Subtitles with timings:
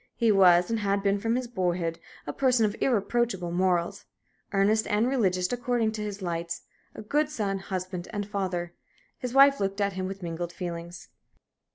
[0.15, 4.05] He was and had been from his boyhood a person of irreproachable morals
[4.51, 6.63] earnest and religious according to his lights,
[6.95, 8.73] a good son, husband, and father.
[9.19, 11.09] His wife looked at him with mingled feelings.